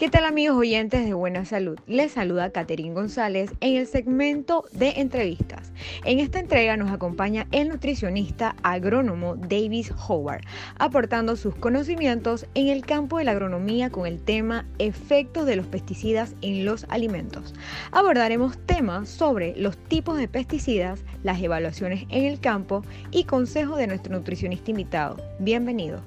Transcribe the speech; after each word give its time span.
¿Qué 0.00 0.08
tal 0.08 0.24
amigos 0.24 0.56
oyentes 0.56 1.04
de 1.04 1.12
Buena 1.12 1.44
Salud? 1.44 1.78
Les 1.86 2.12
saluda 2.12 2.52
Caterín 2.52 2.94
González 2.94 3.52
en 3.60 3.76
el 3.76 3.86
segmento 3.86 4.64
de 4.72 4.94
entrevistas. 4.96 5.74
En 6.06 6.20
esta 6.20 6.38
entrega 6.38 6.78
nos 6.78 6.90
acompaña 6.90 7.46
el 7.52 7.68
nutricionista 7.68 8.56
agrónomo 8.62 9.36
Davis 9.36 9.92
Howard, 10.08 10.40
aportando 10.78 11.36
sus 11.36 11.54
conocimientos 11.54 12.46
en 12.54 12.68
el 12.68 12.86
campo 12.86 13.18
de 13.18 13.24
la 13.24 13.32
agronomía 13.32 13.90
con 13.90 14.06
el 14.06 14.22
tema 14.22 14.64
efectos 14.78 15.44
de 15.44 15.56
los 15.56 15.66
pesticidas 15.66 16.34
en 16.40 16.64
los 16.64 16.86
alimentos. 16.88 17.52
Abordaremos 17.92 18.56
temas 18.64 19.06
sobre 19.06 19.54
los 19.56 19.76
tipos 19.76 20.16
de 20.16 20.28
pesticidas, 20.28 21.04
las 21.24 21.42
evaluaciones 21.42 22.06
en 22.08 22.24
el 22.24 22.40
campo 22.40 22.82
y 23.10 23.24
consejos 23.24 23.76
de 23.76 23.88
nuestro 23.88 24.14
nutricionista 24.14 24.70
invitado. 24.70 25.18
Bienvenido. 25.40 26.00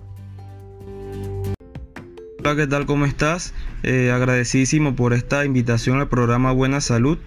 Hola, 2.39 2.57
¿qué 2.57 2.68
tal? 2.68 2.86
¿Cómo 2.86 3.05
estás? 3.05 3.54
Eh, 3.86 4.11
agradecidísimo 4.14 4.96
por 4.96 5.11
esta 5.11 5.43
invitación 5.43 6.00
al 6.00 6.07
programa 6.07 6.54
Buena 6.54 6.79
Salud 6.79 7.18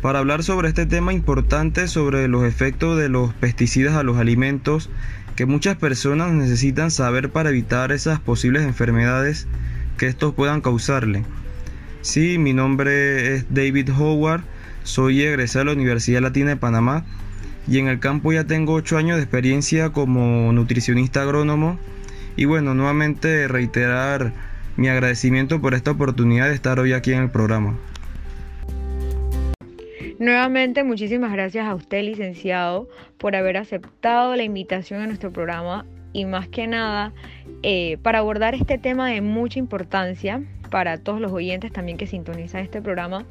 para 0.00 0.20
hablar 0.20 0.42
sobre 0.42 0.68
este 0.68 0.86
tema 0.86 1.12
importante 1.12 1.86
sobre 1.86 2.28
los 2.28 2.44
efectos 2.44 2.98
de 2.98 3.10
los 3.10 3.34
pesticidas 3.34 3.94
a 3.94 4.02
los 4.02 4.16
alimentos 4.16 4.88
que 5.36 5.44
muchas 5.44 5.76
personas 5.76 6.32
necesitan 6.32 6.90
saber 6.90 7.28
para 7.28 7.50
evitar 7.50 7.92
esas 7.92 8.20
posibles 8.20 8.62
enfermedades 8.62 9.48
que 9.98 10.06
estos 10.06 10.32
puedan 10.32 10.62
causarle. 10.62 11.24
Sí, 12.00 12.38
mi 12.38 12.54
nombre 12.54 13.34
es 13.34 13.44
David 13.52 13.90
Howard, 13.90 14.40
soy 14.84 15.20
egresado 15.20 15.66
de 15.66 15.72
la 15.72 15.76
Universidad 15.76 16.22
Latina 16.22 16.48
de 16.48 16.56
Panamá 16.56 17.04
y 17.66 17.80
en 17.80 17.88
el 17.88 18.00
campo 18.00 18.32
ya 18.32 18.44
tengo 18.44 18.72
8 18.72 18.96
años 18.96 19.18
de 19.18 19.24
experiencia 19.24 19.90
como 19.90 20.54
nutricionista 20.54 21.20
agrónomo 21.20 21.78
y 22.34 22.46
bueno, 22.46 22.72
nuevamente 22.72 23.46
reiterar 23.46 24.47
mi 24.78 24.88
agradecimiento 24.88 25.60
por 25.60 25.74
esta 25.74 25.90
oportunidad 25.90 26.48
de 26.48 26.54
estar 26.54 26.78
hoy 26.78 26.92
aquí 26.92 27.12
en 27.12 27.24
el 27.24 27.30
programa. 27.30 27.76
Nuevamente, 30.20 30.84
muchísimas 30.84 31.32
gracias 31.32 31.66
a 31.66 31.74
usted, 31.74 32.04
licenciado, 32.04 32.88
por 33.18 33.34
haber 33.34 33.56
aceptado 33.56 34.36
la 34.36 34.44
invitación 34.44 35.00
a 35.00 35.06
nuestro 35.08 35.32
programa 35.32 35.84
y 36.12 36.26
más 36.26 36.46
que 36.46 36.68
nada 36.68 37.12
eh, 37.64 37.98
para 38.02 38.20
abordar 38.20 38.54
este 38.54 38.78
tema 38.78 39.08
de 39.08 39.20
mucha 39.20 39.58
importancia 39.58 40.44
para 40.70 40.96
todos 40.98 41.20
los 41.20 41.32
oyentes 41.32 41.72
también 41.72 41.98
que 41.98 42.06
sintonizan 42.06 42.62
este 42.62 42.80
programa, 42.80 43.24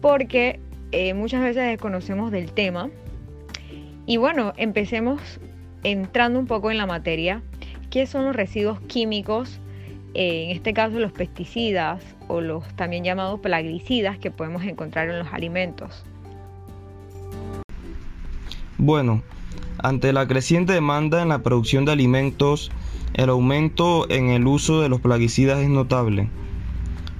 porque 0.00 0.58
eh, 0.90 1.14
muchas 1.14 1.42
veces 1.42 1.64
desconocemos 1.64 2.32
del 2.32 2.50
tema. 2.50 2.90
Y 4.04 4.16
bueno, 4.16 4.52
empecemos 4.56 5.38
entrando 5.84 6.40
un 6.40 6.46
poco 6.46 6.72
en 6.72 6.78
la 6.78 6.86
materia. 6.86 7.40
¿Qué 7.88 8.06
son 8.06 8.24
los 8.24 8.34
residuos 8.34 8.80
químicos? 8.80 9.60
En 10.14 10.50
este 10.50 10.74
caso 10.74 10.98
los 10.98 11.12
pesticidas 11.12 12.02
o 12.28 12.40
los 12.40 12.66
también 12.74 13.04
llamados 13.04 13.40
plaguicidas 13.40 14.18
que 14.18 14.30
podemos 14.30 14.62
encontrar 14.64 15.08
en 15.08 15.18
los 15.18 15.32
alimentos. 15.32 16.04
Bueno, 18.78 19.22
ante 19.78 20.12
la 20.12 20.26
creciente 20.26 20.72
demanda 20.72 21.22
en 21.22 21.28
la 21.28 21.42
producción 21.42 21.84
de 21.84 21.92
alimentos, 21.92 22.70
el 23.14 23.28
aumento 23.28 24.10
en 24.10 24.30
el 24.30 24.46
uso 24.46 24.80
de 24.80 24.88
los 24.88 25.00
plaguicidas 25.00 25.60
es 25.60 25.68
notable. 25.68 26.28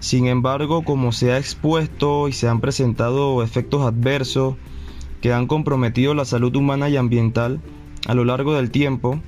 Sin 0.00 0.26
embargo, 0.26 0.82
como 0.82 1.12
se 1.12 1.32
ha 1.32 1.38
expuesto 1.38 2.26
y 2.26 2.32
se 2.32 2.48
han 2.48 2.60
presentado 2.60 3.42
efectos 3.42 3.82
adversos 3.82 4.56
que 5.20 5.32
han 5.32 5.46
comprometido 5.46 6.14
la 6.14 6.24
salud 6.24 6.54
humana 6.56 6.88
y 6.88 6.96
ambiental 6.96 7.60
a 8.08 8.14
lo 8.14 8.24
largo 8.24 8.54
del 8.54 8.72
tiempo, 8.72 9.20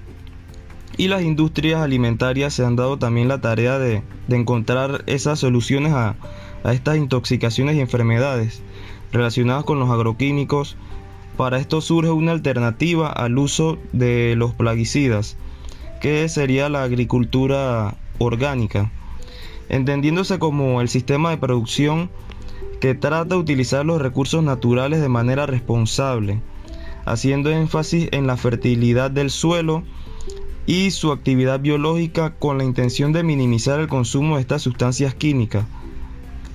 y 0.96 1.08
las 1.08 1.22
industrias 1.22 1.80
alimentarias 1.80 2.54
se 2.54 2.64
han 2.64 2.76
dado 2.76 2.98
también 2.98 3.28
la 3.28 3.40
tarea 3.40 3.78
de, 3.78 4.02
encontrar 4.28 5.02
esas 5.06 5.40
soluciones 5.40 5.92
a, 5.92 6.16
estas 6.64 6.96
intoxicaciones 6.96 7.76
y 7.76 7.80
enfermedades 7.80 8.62
relacionadas 9.12 9.64
con 9.64 9.78
los 9.78 9.90
agroquímicos. 9.90 10.76
Para 11.36 11.58
esto 11.58 11.80
surge 11.80 12.10
una 12.10 12.32
alternativa 12.32 13.10
al 13.10 13.38
uso 13.38 13.78
de 13.92 14.34
los 14.36 14.54
plaguicidas, 14.54 15.36
que 16.00 16.28
sería 16.28 16.68
la 16.68 16.84
agricultura 16.84 17.96
orgánica, 18.18 18.92
entendiéndose 19.68 20.38
como 20.38 20.80
el 20.80 20.88
sistema 20.88 21.30
de 21.30 21.38
producción 21.38 22.08
que 22.80 22.94
trata 22.94 23.34
de 23.34 23.40
utilizar 23.40 23.84
los 23.84 24.00
recursos 24.00 24.44
naturales 24.44 25.00
de 25.00 25.08
manera 25.08 25.46
responsable, 25.46 26.40
haciendo 27.04 27.50
énfasis 27.50 28.08
en 28.12 28.26
la 28.26 28.36
fertilidad 28.36 29.10
del 29.10 29.30
suelo, 29.30 29.82
y 30.66 30.90
su 30.90 31.12
actividad 31.12 31.60
biológica 31.60 32.34
con 32.34 32.58
la 32.58 32.64
intención 32.64 33.12
de 33.12 33.22
minimizar 33.22 33.80
el 33.80 33.88
consumo 33.88 34.36
de 34.36 34.42
estas 34.42 34.62
sustancias 34.62 35.14
químicas, 35.14 35.66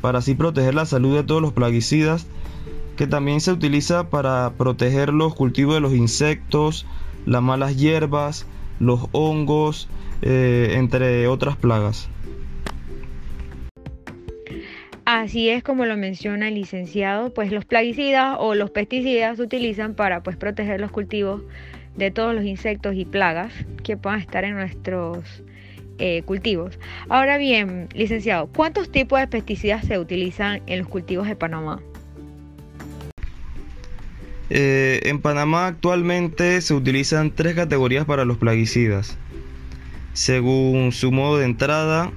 para 0.01 0.19
así 0.19 0.35
proteger 0.35 0.75
la 0.75 0.85
salud 0.85 1.15
de 1.15 1.23
todos 1.23 1.41
los 1.41 1.53
plaguicidas, 1.53 2.27
que 2.95 3.07
también 3.07 3.39
se 3.39 3.51
utiliza 3.51 4.09
para 4.09 4.53
proteger 4.57 5.13
los 5.13 5.35
cultivos 5.35 5.75
de 5.75 5.81
los 5.81 5.93
insectos, 5.93 6.85
las 7.25 7.41
malas 7.41 7.77
hierbas, 7.77 8.45
los 8.79 9.07
hongos, 9.11 9.87
eh, 10.21 10.73
entre 10.75 11.27
otras 11.27 11.55
plagas. 11.55 12.09
Así 15.11 15.49
es 15.49 15.63
como 15.63 15.87
lo 15.87 15.97
menciona 15.97 16.49
el 16.49 16.53
licenciado, 16.53 17.33
pues 17.33 17.51
los 17.51 17.65
plaguicidas 17.65 18.37
o 18.39 18.53
los 18.53 18.69
pesticidas 18.69 19.37
se 19.37 19.41
utilizan 19.41 19.95
para 19.95 20.21
pues 20.21 20.37
proteger 20.37 20.79
los 20.79 20.91
cultivos 20.91 21.41
de 21.97 22.11
todos 22.11 22.35
los 22.35 22.45
insectos 22.45 22.93
y 22.93 23.05
plagas 23.05 23.51
que 23.83 23.97
puedan 23.97 24.19
estar 24.19 24.43
en 24.43 24.53
nuestros 24.53 25.25
eh, 25.97 26.21
cultivos. 26.25 26.77
Ahora 27.09 27.39
bien, 27.39 27.89
licenciado, 27.95 28.51
¿cuántos 28.55 28.91
tipos 28.91 29.19
de 29.19 29.25
pesticidas 29.25 29.83
se 29.83 29.97
utilizan 29.97 30.61
en 30.67 30.77
los 30.77 30.87
cultivos 30.87 31.27
de 31.27 31.35
Panamá? 31.35 31.81
Eh, 34.51 34.99
en 35.05 35.21
Panamá 35.21 35.65
actualmente 35.65 36.61
se 36.61 36.75
utilizan 36.75 37.31
tres 37.31 37.55
categorías 37.55 38.05
para 38.05 38.25
los 38.25 38.37
plaguicidas, 38.37 39.17
según 40.13 40.91
su 40.91 41.11
modo 41.11 41.39
de 41.39 41.45
entrada, 41.45 42.11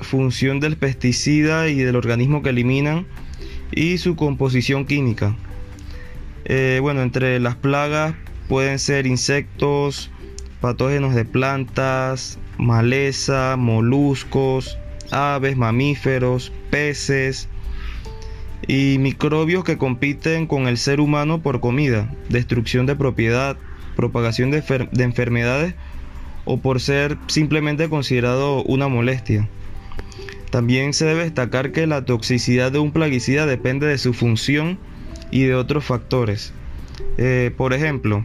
función 0.00 0.60
del 0.60 0.76
pesticida 0.76 1.68
y 1.68 1.76
del 1.76 1.96
organismo 1.96 2.42
que 2.42 2.50
eliminan 2.50 3.06
y 3.72 3.98
su 3.98 4.16
composición 4.16 4.86
química. 4.86 5.34
Eh, 6.44 6.78
bueno, 6.80 7.02
entre 7.02 7.40
las 7.40 7.56
plagas 7.56 8.14
Pueden 8.48 8.78
ser 8.78 9.06
insectos, 9.06 10.10
patógenos 10.60 11.14
de 11.16 11.24
plantas, 11.24 12.38
maleza, 12.58 13.56
moluscos, 13.58 14.78
aves, 15.10 15.56
mamíferos, 15.56 16.52
peces 16.70 17.48
y 18.68 18.98
microbios 19.00 19.64
que 19.64 19.78
compiten 19.78 20.46
con 20.46 20.68
el 20.68 20.78
ser 20.78 21.00
humano 21.00 21.42
por 21.42 21.60
comida, 21.60 22.08
destrucción 22.28 22.86
de 22.86 22.94
propiedad, 22.94 23.56
propagación 23.96 24.52
de, 24.52 24.62
enfermedades 24.98 25.74
o 26.44 26.58
por 26.58 26.80
ser 26.80 27.18
simplemente 27.26 27.88
considerado 27.88 28.62
una 28.62 28.86
molestia. 28.86 29.48
También 30.50 30.92
se 30.92 31.04
debe 31.04 31.24
destacar 31.24 31.72
que 31.72 31.86
la 31.86 32.04
toxicidad 32.04 32.72
de 32.72 32.78
un 32.78 32.92
plaguicida 32.92 33.46
depende 33.46 33.86
de 33.86 33.98
su 33.98 34.14
función 34.14 34.78
y 35.30 35.42
de 35.44 35.54
otros 35.54 35.84
factores. 35.84 36.52
Eh, 37.18 37.52
por 37.56 37.72
ejemplo, 37.74 38.24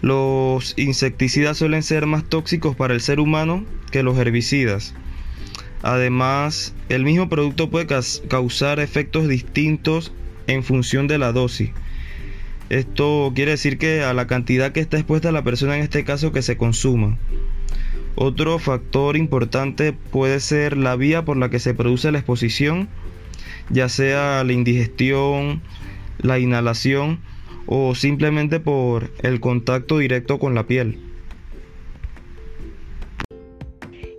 los 0.00 0.74
insecticidas 0.76 1.56
suelen 1.58 1.82
ser 1.82 2.06
más 2.06 2.24
tóxicos 2.24 2.76
para 2.76 2.94
el 2.94 3.00
ser 3.00 3.20
humano 3.20 3.64
que 3.90 4.02
los 4.02 4.18
herbicidas. 4.18 4.94
Además, 5.82 6.74
el 6.88 7.04
mismo 7.04 7.28
producto 7.28 7.70
puede 7.70 7.86
causar 8.28 8.80
efectos 8.80 9.28
distintos 9.28 10.12
en 10.46 10.62
función 10.62 11.08
de 11.08 11.18
la 11.18 11.32
dosis. 11.32 11.70
Esto 12.70 13.32
quiere 13.34 13.52
decir 13.52 13.76
que 13.76 14.02
a 14.02 14.14
la 14.14 14.26
cantidad 14.26 14.72
que 14.72 14.80
está 14.80 14.96
expuesta 14.96 15.30
la 15.32 15.44
persona 15.44 15.76
en 15.76 15.82
este 15.82 16.04
caso 16.04 16.32
que 16.32 16.42
se 16.42 16.56
consuma. 16.56 17.18
Otro 18.16 18.58
factor 18.60 19.16
importante 19.16 19.92
puede 19.92 20.38
ser 20.38 20.76
la 20.76 20.94
vía 20.94 21.24
por 21.24 21.36
la 21.36 21.50
que 21.50 21.58
se 21.58 21.74
produce 21.74 22.12
la 22.12 22.18
exposición, 22.18 22.88
ya 23.70 23.88
sea 23.88 24.44
la 24.44 24.52
indigestión, 24.52 25.62
la 26.18 26.38
inhalación 26.38 27.18
o 27.66 27.94
simplemente 27.94 28.60
por 28.60 29.10
el 29.22 29.40
contacto 29.40 29.98
directo 29.98 30.38
con 30.38 30.54
la 30.54 30.66
piel. 30.66 31.00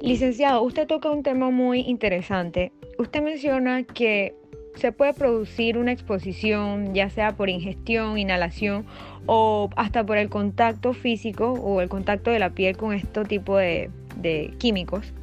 Licenciado, 0.02 0.62
usted 0.62 0.88
toca 0.88 1.10
un 1.10 1.24
tema 1.24 1.50
muy 1.50 1.80
interesante. 1.80 2.72
Usted 2.98 3.24
menciona 3.24 3.84
que 3.84 4.36
se 4.76 4.92
puede 4.92 5.14
producir 5.14 5.78
una 5.78 5.92
exposición, 5.92 6.94
ya 6.94 7.10
sea 7.10 7.36
por 7.36 7.50
ingestión, 7.50 8.18
inhalación 8.18 8.86
o 9.26 9.70
hasta 9.76 10.06
por 10.06 10.18
el 10.18 10.30
contacto 10.30 10.94
físico 10.94 11.54
o 11.54 11.82
el 11.82 11.90
contacto 11.90 12.32
de 12.32 12.40
la 12.40 12.52
piel 12.52 12.78
con 12.78 12.94
este 12.94 13.24
tipo 13.26 13.58
de, 13.58 13.90
de 14.18 14.54
químicos. 14.58 15.14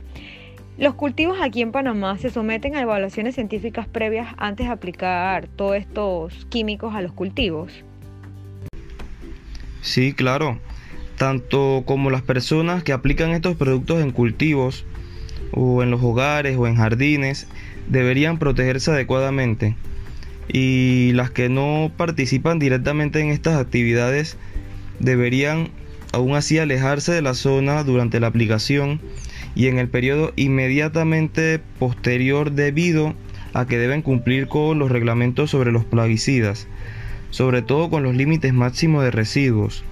Los 0.78 0.94
cultivos 0.94 1.38
aquí 1.40 1.60
en 1.60 1.70
Panamá 1.70 2.16
se 2.18 2.30
someten 2.30 2.74
a 2.74 2.80
evaluaciones 2.80 3.34
científicas 3.34 3.86
previas 3.86 4.34
antes 4.38 4.66
de 4.66 4.72
aplicar 4.72 5.46
todos 5.48 5.76
estos 5.76 6.46
químicos 6.46 6.94
a 6.94 7.02
los 7.02 7.12
cultivos. 7.12 7.84
Sí, 9.82 10.14
claro. 10.14 10.58
Tanto 11.18 11.82
como 11.84 12.10
las 12.10 12.22
personas 12.22 12.82
que 12.82 12.92
aplican 12.92 13.30
estos 13.30 13.56
productos 13.56 14.00
en 14.00 14.12
cultivos, 14.12 14.86
o 15.52 15.82
en 15.82 15.90
los 15.90 16.02
hogares 16.02 16.56
o 16.56 16.66
en 16.66 16.76
jardines 16.76 17.46
deberían 17.88 18.38
protegerse 18.38 18.90
adecuadamente 18.90 19.76
y 20.48 21.12
las 21.14 21.30
que 21.30 21.48
no 21.48 21.90
participan 21.96 22.58
directamente 22.58 23.20
en 23.20 23.30
estas 23.30 23.56
actividades 23.56 24.36
deberían 24.98 25.70
aún 26.12 26.34
así 26.34 26.58
alejarse 26.58 27.12
de 27.12 27.22
la 27.22 27.34
zona 27.34 27.84
durante 27.84 28.20
la 28.20 28.26
aplicación 28.26 29.00
y 29.54 29.66
en 29.68 29.78
el 29.78 29.88
periodo 29.88 30.32
inmediatamente 30.36 31.60
posterior 31.78 32.52
debido 32.52 33.14
a 33.54 33.66
que 33.66 33.78
deben 33.78 34.02
cumplir 34.02 34.48
con 34.48 34.78
los 34.78 34.90
reglamentos 34.90 35.50
sobre 35.50 35.72
los 35.72 35.84
plaguicidas, 35.84 36.68
sobre 37.30 37.62
todo 37.62 37.90
con 37.90 38.02
los 38.02 38.14
límites 38.14 38.52
máximos 38.52 39.04
de 39.04 39.10
residuos. 39.10 39.84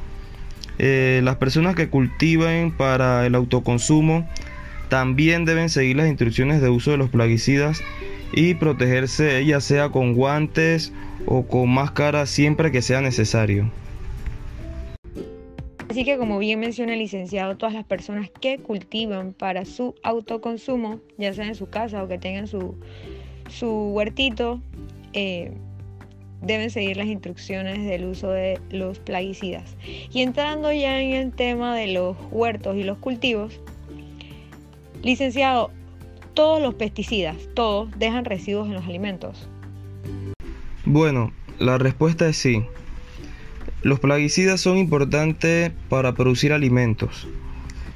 Eh, 0.79 1.21
las 1.25 1.37
personas 1.37 1.75
que 1.75 1.91
cultiven 1.91 2.71
para 2.73 3.27
el 3.27 3.35
autoconsumo 3.35 4.27
también 4.91 5.47
deben 5.47 5.71
seguir 5.71 5.97
las 5.97 6.09
instrucciones 6.09 6.61
de 6.61 6.69
uso 6.69 6.91
de 6.91 6.99
los 6.99 7.09
plaguicidas 7.09 7.81
y 8.33 8.55
protegerse 8.55 9.45
ya 9.47 9.61
sea 9.61 9.89
con 9.89 10.15
guantes 10.15 10.93
o 11.27 11.47
con 11.47 11.71
máscara 11.71 12.27
siempre 12.27 12.71
que 12.71 12.83
sea 12.83 13.01
necesario. 13.01 13.71
Así 15.89 16.05
que 16.05 16.19
como 16.19 16.39
bien 16.39 16.61
menciona 16.61 16.93
el 16.93 16.99
licenciado, 16.99 17.57
todas 17.57 17.75
las 17.75 17.85
personas 17.85 18.31
que 18.41 18.59
cultivan 18.59 19.33
para 19.33 19.65
su 19.65 19.95
autoconsumo, 20.03 21.01
ya 21.19 21.33
sea 21.35 21.47
en 21.47 21.55
su 21.55 21.69
casa 21.69 22.03
o 22.03 22.09
que 22.09 22.19
tengan 22.19 22.47
su, 22.47 22.77
su 23.49 23.69
huertito, 23.93 24.61
eh, 25.13 25.53
deben 26.43 26.71
seguir 26.71 26.97
las 26.97 27.07
instrucciones 27.07 27.85
del 27.87 28.07
uso 28.07 28.31
de 28.31 28.61
los 28.71 28.99
plaguicidas. 28.99 29.77
Y 30.13 30.23
entrando 30.23 30.73
ya 30.73 31.01
en 31.01 31.13
el 31.13 31.33
tema 31.33 31.77
de 31.77 31.89
los 31.89 32.17
huertos 32.31 32.77
y 32.77 32.85
los 32.85 32.99
cultivos, 32.99 33.61
licenciado, 35.03 35.71
todos 36.35 36.61
los 36.61 36.75
pesticidas, 36.75 37.37
todos 37.55 37.91
dejan 37.99 38.25
residuos 38.25 38.69
en 38.69 38.75
los 38.75 38.85
alimentos. 38.85 39.49
Bueno, 40.85 41.33
la 41.59 41.79
respuesta 41.79 42.29
es 42.29 42.37
sí. 42.37 42.65
Los 43.83 44.01
plaguicidas 44.01 44.61
son 44.61 44.77
importantes 44.79 45.73
para 45.89 46.15
producir 46.15 46.53
alimentos, 46.53 47.29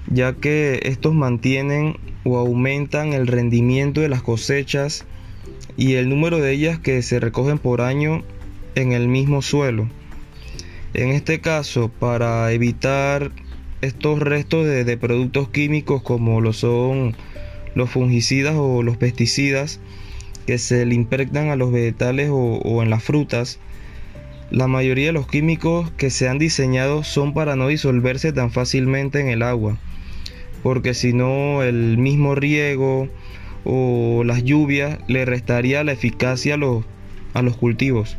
ya 0.06 0.34
que 0.34 0.80
estos 0.84 1.14
mantienen 1.14 1.96
o 2.24 2.38
aumentan 2.38 3.12
el 3.12 3.26
rendimiento 3.26 4.00
de 4.00 4.08
las 4.08 4.22
cosechas 4.22 5.04
y 5.76 5.94
el 5.94 6.08
número 6.08 6.38
de 6.38 6.52
ellas 6.52 6.78
que 6.78 7.02
se 7.02 7.20
recogen 7.20 7.58
por 7.58 7.80
año 7.80 8.22
en 8.74 8.92
el 8.92 9.08
mismo 9.08 9.42
suelo. 9.42 9.88
En 10.94 11.10
este 11.10 11.40
caso, 11.40 11.88
para 11.88 12.50
evitar 12.52 13.32
estos 13.84 14.18
restos 14.18 14.66
de, 14.66 14.96
productos 14.96 15.48
químicos 15.48 16.02
como 16.02 16.40
lo 16.40 16.52
son 16.52 17.14
los 17.74 17.90
fungicidas 17.90 18.54
o 18.56 18.82
los 18.82 18.96
pesticidas 18.96 19.80
que 20.46 20.58
se 20.58 20.84
le 20.86 20.94
impregnan 20.94 21.48
a 21.48 21.56
los 21.56 21.72
vegetales 21.72 22.30
o 22.32 22.82
en 22.82 22.90
las 22.90 23.02
frutas, 23.02 23.58
la 24.50 24.68
mayoría 24.68 25.06
de 25.06 25.12
los 25.12 25.26
químicos 25.26 25.90
que 25.96 26.10
se 26.10 26.28
han 26.28 26.38
diseñado 26.38 27.02
son 27.02 27.34
para 27.34 27.56
no 27.56 27.68
disolverse 27.68 28.32
tan 28.32 28.52
fácilmente 28.52 29.18
en 29.18 29.28
el 29.28 29.42
agua, 29.42 29.78
porque 30.62 30.94
si 30.94 31.12
no 31.12 31.62
el 31.62 31.98
mismo 31.98 32.34
riego 32.34 33.08
o 33.64 34.22
las 34.24 34.44
lluvias 34.44 34.98
le 35.08 35.24
restaría 35.24 35.82
la 35.82 35.92
eficacia 35.92 36.54
a 36.54 36.56
los, 36.58 36.84
a 37.32 37.42
los 37.42 37.56
cultivos. 37.56 38.16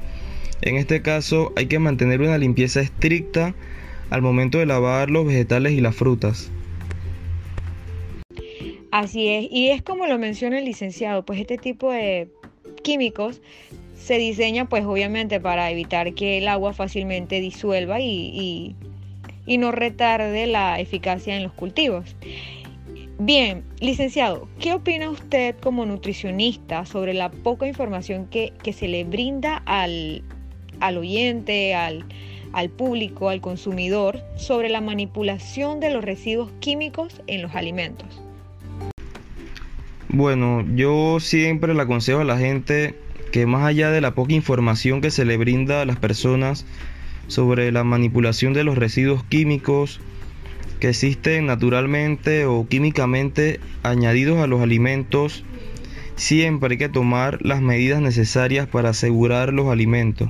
En 0.61 0.77
este 0.77 1.01
caso 1.01 1.53
hay 1.55 1.67
que 1.67 1.79
mantener 1.79 2.21
una 2.21 2.37
limpieza 2.37 2.81
estricta 2.81 3.53
al 4.09 4.21
momento 4.21 4.57
de 4.57 4.65
lavar 4.65 5.09
los 5.09 5.25
vegetales 5.25 5.73
y 5.73 5.81
las 5.81 5.95
frutas. 5.95 6.51
Así 8.91 9.27
es, 9.27 9.47
y 9.51 9.69
es 9.69 9.81
como 9.81 10.07
lo 10.07 10.17
menciona 10.17 10.59
el 10.59 10.65
licenciado, 10.65 11.25
pues 11.25 11.39
este 11.39 11.57
tipo 11.57 11.91
de 11.91 12.29
químicos 12.81 13.41
se 13.95 14.17
diseña 14.17 14.69
pues 14.69 14.85
obviamente 14.85 15.39
para 15.39 15.71
evitar 15.71 16.13
que 16.13 16.37
el 16.37 16.47
agua 16.47 16.73
fácilmente 16.73 17.41
disuelva 17.41 17.99
y, 17.99 18.75
no 19.47 19.71
retarde 19.71 20.47
la 20.47 20.79
eficacia 20.79 21.35
en 21.35 21.43
los 21.43 21.51
cultivos. 21.51 22.15
Bien, 23.17 23.63
licenciado, 23.79 24.47
¿qué 24.59 24.73
opina 24.73 25.09
usted 25.09 25.55
como 25.61 25.85
nutricionista 25.85 26.85
sobre 26.85 27.13
la 27.13 27.31
poca 27.31 27.67
información 27.67 28.27
que, 28.27 28.53
se 28.71 28.87
le 28.87 29.03
brinda 29.03 29.61
al, 29.65 30.23
oyente, 30.97 31.73
al, 31.73 32.05
al 32.55 32.69
público, 32.69 33.29
al 33.29 33.41
consumidor, 33.41 34.21
sobre 34.37 34.69
la 34.69 34.81
manipulación 34.81 35.79
de 35.79 35.91
los 35.91 36.03
residuos 36.03 36.51
químicos 36.59 37.21
en 37.27 37.41
los 37.41 37.53
alimentos? 37.53 38.21
Bueno, 40.07 40.65
yo 40.75 41.19
siempre 41.19 41.73
le 41.73 41.81
aconsejo 41.81 42.21
a 42.21 42.23
la 42.23 42.37
gente 42.37 42.95
que 43.33 43.45
más 43.45 43.65
allá 43.65 43.91
de 43.91 43.99
la 43.99 44.15
poca 44.15 44.33
información 44.33 45.01
que 45.01 45.11
se 45.11 45.25
le 45.25 45.35
brinda 45.35 45.81
a 45.81 45.85
las 45.85 45.97
personas 45.97 46.65
sobre 47.27 47.73
la 47.73 47.83
manipulación 47.83 48.53
de 48.53 48.63
los 48.63 48.77
residuos 48.77 49.25
químicos 49.25 49.99
que 50.79 50.89
existen 50.89 51.47
naturalmente 51.47 52.45
o 52.45 52.65
químicamente 52.69 53.59
añadidos 53.83 54.39
a 54.39 54.47
los 54.47 54.61
alimentos, 54.61 55.43
siempre 56.15 56.73
hay 56.73 56.77
que 56.77 56.89
tomar 56.89 57.39
las 57.41 57.61
medidas 57.61 58.01
necesarias 58.01 58.67
para 58.67 58.91
asegurar 58.91 59.51
los 59.51 59.67
alimentos. 59.67 60.29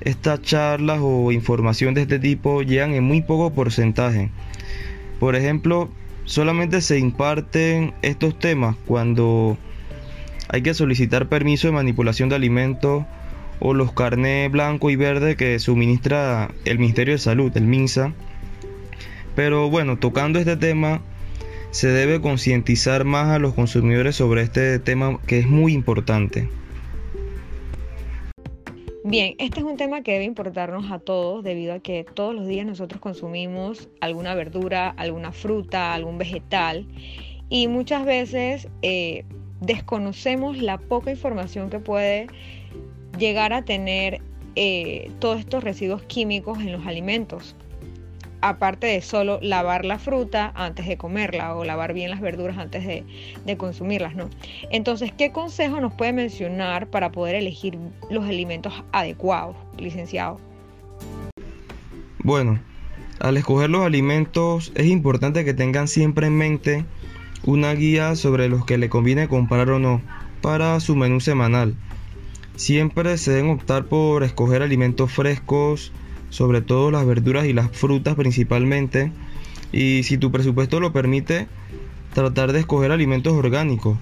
Estas 0.00 0.40
charlas 0.40 1.00
o 1.02 1.30
información 1.30 1.94
de 1.94 2.02
este 2.02 2.18
tipo 2.18 2.62
llegan 2.62 2.94
en 2.94 3.04
muy 3.04 3.22
poco 3.22 3.52
porcentaje. 3.52 4.30
Por 5.18 5.36
ejemplo, 5.36 5.90
solamente 6.24 6.80
se 6.80 6.98
imparten 6.98 7.92
estos 8.02 8.38
temas 8.38 8.76
cuando 8.86 9.58
hay 10.48 10.62
que 10.62 10.74
solicitar 10.74 11.28
permiso 11.28 11.68
de 11.68 11.72
manipulación 11.72 12.28
de 12.28 12.36
alimentos 12.36 13.04
o 13.60 13.74
los 13.74 13.92
carnés 13.92 14.50
blanco 14.50 14.90
y 14.90 14.96
verde 14.96 15.36
que 15.36 15.58
suministra 15.58 16.50
el 16.64 16.78
Ministerio 16.78 17.14
de 17.14 17.18
Salud, 17.18 17.54
el 17.54 17.64
MINSA. 17.64 18.12
Pero 19.36 19.68
bueno, 19.68 19.98
tocando 19.98 20.38
este 20.38 20.56
tema, 20.56 21.02
se 21.70 21.88
debe 21.88 22.20
concientizar 22.20 23.04
más 23.04 23.28
a 23.28 23.38
los 23.38 23.54
consumidores 23.54 24.16
sobre 24.16 24.42
este 24.42 24.78
tema 24.78 25.20
que 25.26 25.38
es 25.38 25.46
muy 25.46 25.72
importante. 25.72 26.48
Bien, 29.10 29.34
este 29.38 29.58
es 29.58 29.66
un 29.66 29.76
tema 29.76 30.02
que 30.02 30.12
debe 30.12 30.22
importarnos 30.22 30.92
a 30.92 31.00
todos 31.00 31.42
debido 31.42 31.74
a 31.74 31.80
que 31.80 32.04
todos 32.04 32.32
los 32.32 32.46
días 32.46 32.64
nosotros 32.64 33.00
consumimos 33.00 33.88
alguna 34.00 34.36
verdura, 34.36 34.90
alguna 34.90 35.32
fruta, 35.32 35.94
algún 35.94 36.16
vegetal 36.16 36.86
y 37.48 37.66
muchas 37.66 38.04
veces 38.04 38.68
eh, 38.82 39.24
desconocemos 39.60 40.58
la 40.58 40.78
poca 40.78 41.10
información 41.10 41.70
que 41.70 41.80
puede 41.80 42.28
llegar 43.18 43.52
a 43.52 43.64
tener 43.64 44.22
eh, 44.54 45.10
todos 45.18 45.40
estos 45.40 45.64
residuos 45.64 46.04
químicos 46.04 46.60
en 46.60 46.70
los 46.70 46.86
alimentos. 46.86 47.56
Aparte 48.42 48.86
de 48.86 49.02
solo 49.02 49.38
lavar 49.42 49.84
la 49.84 49.98
fruta 49.98 50.52
antes 50.54 50.86
de 50.86 50.96
comerla 50.96 51.54
o 51.54 51.64
lavar 51.64 51.92
bien 51.92 52.10
las 52.10 52.20
verduras 52.20 52.56
antes 52.58 52.86
de, 52.86 53.56
consumirlas, 53.56 54.14
¿no? 54.14 54.30
Entonces, 54.70 55.12
¿qué 55.12 55.32
consejo 55.32 55.80
nos 55.80 55.92
puede 55.92 56.12
mencionar 56.12 56.86
para 56.86 57.12
poder 57.12 57.34
elegir 57.34 57.78
los 58.10 58.24
alimentos 58.24 58.72
adecuados, 58.92 59.56
licenciado? 59.76 60.40
Bueno, 62.22 62.60
al 63.18 63.36
escoger 63.36 63.68
los 63.68 63.84
alimentos 63.84 64.72
es 64.74 64.86
importante 64.86 65.44
que 65.44 65.52
tengan 65.52 65.88
siempre 65.88 66.26
en 66.26 66.36
mente 66.36 66.84
una 67.44 67.72
guía 67.74 68.16
sobre 68.16 68.48
los 68.48 68.64
que 68.64 68.78
le 68.78 68.88
conviene 68.88 69.28
comprar 69.28 69.70
o 69.70 69.78
no 69.78 70.00
para 70.40 70.80
su 70.80 70.96
menú 70.96 71.20
semanal. 71.20 71.74
Siempre 72.56 73.16
se 73.16 73.32
deben 73.32 73.50
optar 73.50 73.84
por 73.86 74.22
escoger 74.22 74.62
alimentos 74.62 75.10
frescos, 75.12 75.92
sobre 76.30 76.62
todo 76.62 76.90
las 76.90 77.06
verduras 77.06 77.46
y 77.46 77.52
las 77.52 77.70
frutas 77.70 78.14
principalmente. 78.14 79.12
Y 79.72 80.02
si 80.04 80.18
tu 80.18 80.32
presupuesto 80.32 80.80
lo 80.80 80.92
permite, 80.92 81.46
tratar 82.14 82.52
de 82.52 82.60
escoger 82.60 82.92
alimentos 82.92 83.34
orgánicos, 83.34 83.98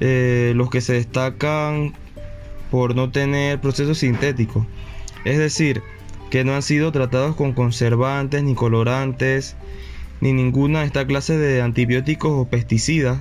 eh, 0.00 0.52
los 0.56 0.70
que 0.70 0.80
se 0.80 0.94
destacan 0.94 1.94
por 2.70 2.96
no 2.96 3.10
tener 3.10 3.60
procesos 3.60 3.98
sintéticos. 3.98 4.66
Es 5.24 5.38
decir, 5.38 5.82
que 6.30 6.44
no 6.44 6.54
han 6.54 6.62
sido 6.62 6.92
tratados 6.92 7.36
con 7.36 7.52
conservantes 7.52 8.42
ni 8.42 8.54
colorantes 8.54 9.56
ni 10.20 10.32
ninguna 10.32 10.80
de 10.80 10.86
esta 10.86 11.06
clase 11.06 11.36
de 11.36 11.62
antibióticos 11.62 12.32
o 12.32 12.48
pesticidas 12.48 13.20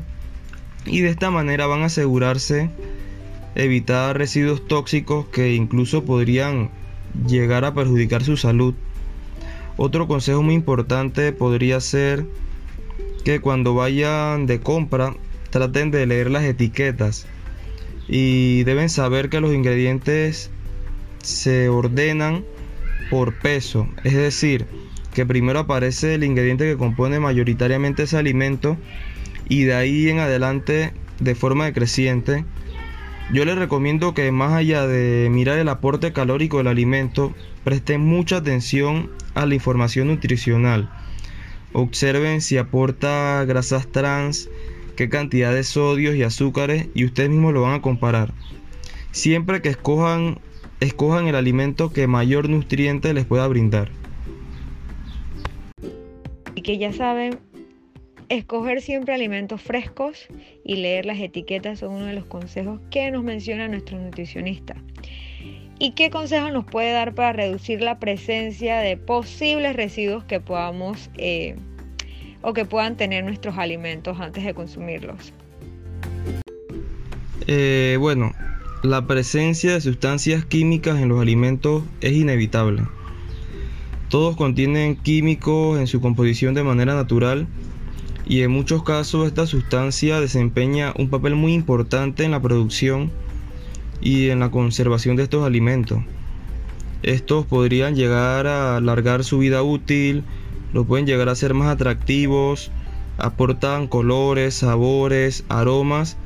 y 0.85 1.01
de 1.01 1.09
esta 1.09 1.31
manera 1.31 1.67
van 1.67 1.81
a 1.81 1.85
asegurarse 1.85 2.69
evitar 3.55 4.17
residuos 4.17 4.67
tóxicos 4.67 5.27
que 5.27 5.55
incluso 5.55 6.03
podrían 6.05 6.69
llegar 7.27 7.65
a 7.65 7.73
perjudicar 7.73 8.23
su 8.23 8.37
salud. 8.37 8.73
Otro 9.77 10.07
consejo 10.07 10.41
muy 10.41 10.53
importante 10.53 11.31
podría 11.31 11.79
ser 11.79 12.25
que 13.23 13.39
cuando 13.39 13.73
vayan 13.73 14.45
de 14.45 14.59
compra 14.59 15.15
traten 15.49 15.91
de 15.91 16.05
leer 16.05 16.29
las 16.29 16.43
etiquetas 16.43 17.27
y 18.07 18.63
deben 18.63 18.89
saber 18.89 19.29
que 19.29 19.41
los 19.41 19.53
ingredientes 19.53 20.51
se 21.23 21.69
ordenan 21.69 22.45
por 23.09 23.33
peso, 23.33 23.87
es 24.03 24.13
decir, 24.13 24.65
que 25.13 25.25
primero 25.25 25.59
aparece 25.59 26.15
el 26.15 26.23
ingrediente 26.23 26.65
que 26.65 26.77
compone 26.77 27.19
mayoritariamente 27.19 28.03
ese 28.03 28.17
alimento 28.17 28.77
y 29.47 29.63
de 29.63 29.73
ahí 29.73 30.09
en 30.09 30.19
adelante 30.19 30.93
de 31.19 31.35
forma 31.35 31.65
decreciente, 31.65 32.45
yo 33.33 33.43
les 33.43 33.57
recomiendo 33.57 34.13
que 34.13 34.31
más 34.31 34.53
allá 34.53 34.85
de 34.87 35.29
mirar 35.31 35.57
el 35.57 35.69
aporte 35.69 36.13
calórico 36.13 36.57
del 36.57 36.67
alimento, 36.67 37.33
presten 37.63 38.01
mucha 38.01 38.37
atención 38.37 39.09
a 39.33 39.45
la 39.45 39.55
información 39.55 40.07
nutricional. 40.07 40.89
Observen 41.73 42.41
si 42.41 42.57
aporta 42.57 43.43
grasas 43.45 43.87
trans, 43.87 44.49
qué 44.95 45.09
cantidad 45.09 45.53
de 45.53 45.63
sodios 45.63 46.15
y 46.15 46.23
azúcares 46.23 46.87
y 46.93 47.05
ustedes 47.05 47.29
mismos 47.29 47.53
lo 47.53 47.63
van 47.63 47.73
a 47.73 47.81
comparar. 47.81 48.33
Siempre 49.11 49.61
que 49.61 49.69
escojan, 49.69 50.39
escojan 50.79 51.27
el 51.27 51.35
alimento 51.35 51.91
que 51.91 52.07
mayor 52.07 52.47
nutriente 52.47 53.13
les 53.13 53.25
pueda 53.25 53.47
brindar. 53.47 53.89
Y 56.53 56.61
que 56.61 56.77
ya 56.77 56.93
saben, 56.93 57.39
escoger 58.29 58.81
siempre 58.81 59.13
alimentos 59.13 59.61
frescos 59.61 60.27
y 60.63 60.77
leer 60.77 61.05
las 61.05 61.19
etiquetas 61.19 61.79
son 61.79 61.93
uno 61.93 62.05
de 62.05 62.13
los 62.13 62.25
consejos 62.25 62.79
que 62.89 63.11
nos 63.11 63.23
menciona 63.23 63.67
nuestro 63.67 63.99
nutricionista. 63.99 64.75
¿Y 65.77 65.91
qué 65.91 66.09
consejo 66.09 66.51
nos 66.51 66.65
puede 66.65 66.91
dar 66.91 67.13
para 67.13 67.33
reducir 67.33 67.81
la 67.81 67.99
presencia 67.99 68.79
de 68.79 68.95
posibles 68.95 69.75
residuos 69.75 70.23
que 70.23 70.39
podamos 70.39 71.09
eh, 71.17 71.55
o 72.41 72.53
que 72.53 72.63
puedan 72.63 72.95
tener 72.95 73.25
nuestros 73.25 73.57
alimentos 73.57 74.19
antes 74.19 74.45
de 74.45 74.53
consumirlos? 74.53 75.33
Eh, 77.47 77.97
bueno, 77.99 78.31
la 78.83 79.05
presencia 79.05 79.73
de 79.73 79.81
sustancias 79.81 80.45
químicas 80.45 80.99
en 80.99 81.09
los 81.09 81.21
alimentos 81.21 81.83
es 81.99 82.13
inevitable. 82.13 82.83
Todos 84.09 84.37
contienen 84.37 84.95
químicos 84.95 85.77
en 85.77 85.87
su 85.87 85.99
composición 85.99 86.53
de 86.53 86.63
manera 86.63 86.95
natural 86.95 87.47
y 88.25 88.41
en 88.41 88.51
muchos 88.51 88.83
casos 88.83 89.27
esta 89.27 89.45
sustancia 89.45 90.19
desempeña 90.19 90.93
un 90.97 91.09
papel 91.09 91.35
muy 91.35 91.53
importante 91.53 92.23
en 92.23 92.31
la 92.31 92.41
producción 92.41 93.11
y 94.01 94.29
en 94.29 94.39
la 94.39 94.49
conservación 94.49 95.15
de 95.15 95.23
estos 95.23 95.45
alimentos. 95.45 95.99
Estos 97.03 97.45
podrían 97.45 97.95
llegar 97.95 98.47
a 98.47 98.77
alargar 98.77 99.23
su 99.23 99.37
vida 99.37 99.61
útil, 99.61 100.23
lo 100.73 100.85
pueden 100.85 101.05
llegar 101.05 101.29
a 101.29 101.35
ser 101.35 101.53
más 101.53 101.67
atractivos, 101.67 102.71
aportan 103.17 103.87
colores, 103.87 104.55
sabores, 104.55 105.45
aromas 105.47 106.17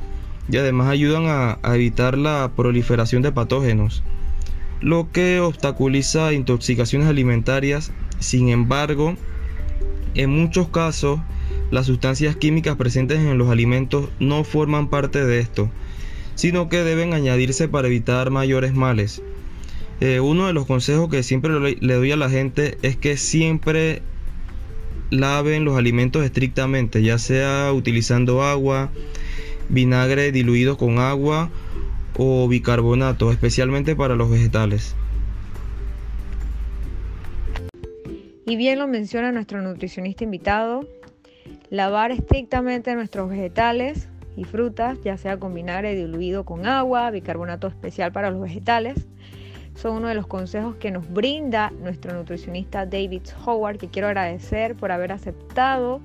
y 0.50 0.56
además 0.56 0.88
ayudan 0.88 1.26
a, 1.26 1.58
a 1.62 1.74
evitar 1.74 2.16
la 2.16 2.50
proliferación 2.56 3.20
de 3.20 3.30
patógenos, 3.30 4.02
lo 4.80 5.12
que 5.12 5.40
obstaculiza 5.40 6.32
intoxicaciones 6.32 7.08
alimentarias. 7.08 7.92
Sin 8.18 8.48
embargo, 8.48 9.16
en 10.14 10.30
muchos 10.30 10.68
casos, 10.68 11.20
las 11.70 11.86
sustancias 11.86 12.36
químicas 12.36 12.76
presentes 12.76 13.18
en 13.18 13.38
los 13.38 13.48
alimentos 13.48 14.08
no 14.18 14.44
forman 14.44 14.88
parte 14.88 15.24
de 15.24 15.40
esto, 15.40 15.70
sino 16.34 16.68
que 16.68 16.82
deben 16.82 17.14
añadirse 17.14 17.68
para 17.68 17.88
evitar 17.88 18.30
mayores 18.30 18.74
males. 18.74 19.22
Eh, 20.00 20.20
uno 20.20 20.46
de 20.46 20.52
los 20.52 20.66
consejos 20.66 21.10
que 21.10 21.22
siempre 21.22 21.76
le 21.78 21.94
doy 21.94 22.12
a 22.12 22.16
la 22.16 22.30
gente 22.30 22.78
es 22.82 22.96
que 22.96 23.16
siempre 23.16 24.02
laven 25.10 25.64
los 25.64 25.76
alimentos 25.76 26.24
estrictamente, 26.24 27.02
ya 27.02 27.18
sea 27.18 27.72
utilizando 27.72 28.42
agua, 28.42 28.90
vinagre 29.68 30.32
diluido 30.32 30.76
con 30.76 30.98
agua 30.98 31.50
o 32.16 32.48
bicarbonato, 32.48 33.30
especialmente 33.30 33.94
para 33.94 34.16
los 34.16 34.30
vegetales. 34.30 34.94
Y 38.46 38.56
bien 38.56 38.78
lo 38.78 38.88
menciona 38.88 39.30
nuestro 39.30 39.62
nutricionista 39.62 40.24
invitado, 40.24 40.88
Lavar 41.70 42.10
estrictamente 42.10 42.94
nuestros 42.96 43.30
vegetales 43.30 44.08
y 44.36 44.42
frutas, 44.42 44.98
ya 45.04 45.16
sea 45.16 45.38
con 45.38 45.54
vinagre 45.54 45.94
diluido 45.94 46.44
con 46.44 46.66
agua, 46.66 47.10
bicarbonato 47.12 47.68
especial 47.68 48.10
para 48.10 48.30
los 48.30 48.40
vegetales. 48.40 49.06
Son 49.76 49.96
uno 49.96 50.08
de 50.08 50.16
los 50.16 50.26
consejos 50.26 50.74
que 50.76 50.90
nos 50.90 51.08
brinda 51.12 51.70
nuestro 51.80 52.12
nutricionista 52.12 52.86
David 52.86 53.22
Howard, 53.46 53.78
que 53.78 53.88
quiero 53.88 54.08
agradecer 54.08 54.74
por 54.74 54.90
haber 54.90 55.12
aceptado 55.12 56.00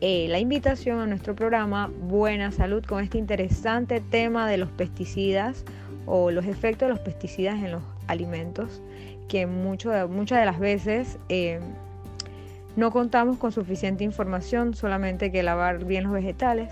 eh, 0.00 0.26
la 0.28 0.40
invitación 0.40 0.98
a 0.98 1.06
nuestro 1.06 1.36
programa 1.36 1.88
Buena 2.02 2.50
Salud 2.50 2.84
con 2.84 3.02
este 3.02 3.16
interesante 3.16 4.00
tema 4.00 4.48
de 4.48 4.58
los 4.58 4.70
pesticidas 4.70 5.64
o 6.04 6.32
los 6.32 6.46
efectos 6.46 6.88
de 6.88 6.94
los 6.94 7.00
pesticidas 7.00 7.54
en 7.62 7.70
los 7.70 7.82
alimentos, 8.08 8.82
que 9.28 9.46
muchas 9.46 10.38
de 10.38 10.44
las 10.44 10.58
veces 10.58 11.18
eh, 11.28 11.60
no 12.76 12.90
contamos 12.90 13.38
con 13.38 13.52
suficiente 13.52 14.04
información, 14.04 14.74
solamente 14.74 15.32
que 15.32 15.42
lavar 15.42 15.84
bien 15.84 16.04
los 16.04 16.12
vegetales. 16.12 16.70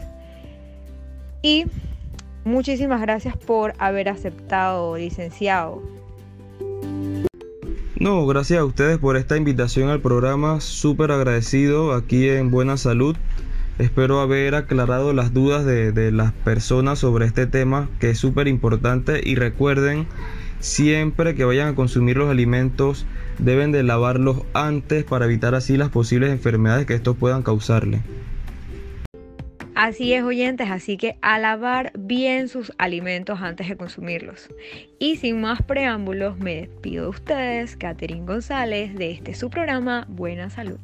Y 1.42 1.64
muchísimas 2.44 3.00
gracias 3.00 3.37
por 3.37 3.75
haber 3.78 4.08
aceptado, 4.08 4.96
licenciado. 4.96 5.82
No, 7.99 8.26
gracias 8.26 8.61
a 8.61 8.64
ustedes 8.64 8.99
por 8.99 9.16
esta 9.16 9.37
invitación 9.37 9.88
al 9.88 10.00
programa, 10.00 10.61
súper 10.61 11.11
agradecido 11.11 11.94
aquí 11.94 12.28
en 12.28 12.50
Buena 12.50 12.76
Salud. 12.76 13.16
Espero 13.78 14.20
haber 14.20 14.54
aclarado 14.54 15.12
las 15.14 15.32
dudas 15.32 15.64
de, 15.64 15.90
de 15.90 16.12
las 16.12 16.32
personas 16.32 16.99
sobre 16.99 17.26
este 17.26 17.46
tema 17.46 17.88
que 17.99 18.11
es 18.11 18.18
súper 18.18 18.46
importante 18.46 19.20
y 19.25 19.37
recuerden 19.37 20.06
siempre 20.64 21.35
que 21.35 21.44
vayan 21.44 21.68
a 21.68 21.75
consumir 21.75 22.16
los 22.16 22.30
alimentos 22.30 23.04
deben 23.38 23.71
de 23.71 23.83
lavarlos 23.83 24.42
antes 24.54 25.04
para 25.04 25.26
evitar 25.26 25.54
así 25.54 25.76
las 25.76 25.90
posibles 25.90 26.30
enfermedades 26.30 26.87
que 26.87 26.94
estos 26.94 27.16
puedan 27.16 27.42
causarle. 27.42 28.00
Así 29.75 30.14
es, 30.14 30.23
oyentes, 30.23 30.71
así 30.71 30.97
que 30.97 31.16
a 31.21 31.38
lavar 31.38 31.92
bien 31.99 32.49
sus 32.49 32.73
alimentos 32.78 33.42
antes 33.42 33.68
de 33.68 33.76
consumirlos. 33.76 34.49
Y 34.99 35.16
sin 35.16 35.40
más 35.40 35.61
preámbulos, 35.62 36.38
me 36.38 36.54
despido 36.54 37.04
de 37.04 37.11
ustedes, 37.11 37.76
Catherine 37.76 38.25
González, 38.25 38.94
de 38.94 39.11
este 39.11 39.35
su 39.35 39.50
programa 39.50 40.06
Buena 40.09 40.49
Salud. 40.49 40.78